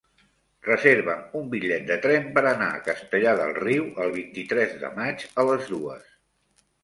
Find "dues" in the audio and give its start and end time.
5.75-6.11